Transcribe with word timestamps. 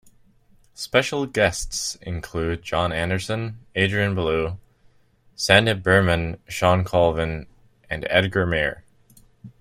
Special 0.73 1.27
guests 1.27 1.93
include 2.01 2.63
Jon 2.63 2.91
Anderson, 2.91 3.59
Adrian 3.75 4.15
Belew, 4.15 4.57
Sandip 5.37 5.83
Burman, 5.83 6.39
Shawn 6.47 6.83
Colvin 6.83 7.45
and 7.87 8.07
Edgar 8.09 8.47
Meyer. 8.47 8.83